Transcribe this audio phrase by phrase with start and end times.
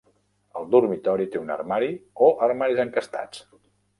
[0.59, 1.91] El dormitori té un armari,
[2.27, 3.45] o armaris encastats?